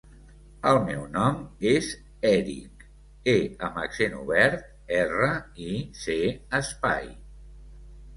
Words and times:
El 0.67 0.77
meu 0.85 1.01
nom 1.15 1.35
és 1.71 1.89
Èric: 2.29 2.85
e 3.33 3.35
amb 3.67 3.77
accent 3.81 4.15
obert, 4.21 4.63
erra, 5.03 5.29
i, 5.67 5.69
ce, 6.05 6.17
espai. 6.61 7.07